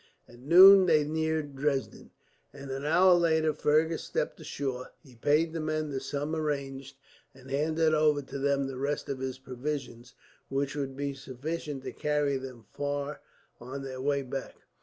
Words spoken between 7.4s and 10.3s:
handed over to them the rest of his provisions,